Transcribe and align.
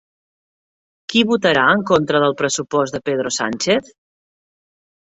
Qui 1.11 1.21
votarà 1.33 1.67
en 1.75 1.85
contra 1.91 2.23
del 2.25 2.35
pressupost 2.41 2.99
de 2.99 3.05
Pedro 3.13 3.37
Sánchez? 3.39 3.97